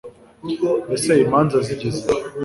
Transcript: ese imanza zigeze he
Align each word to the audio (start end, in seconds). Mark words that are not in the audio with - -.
ese 0.95 1.11
imanza 1.25 1.57
zigeze 1.67 1.99
he 2.07 2.13